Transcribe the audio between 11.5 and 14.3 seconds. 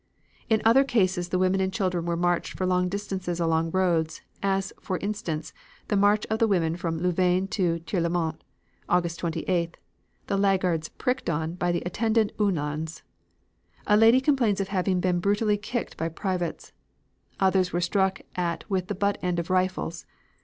by the attendant Uhlans. A lady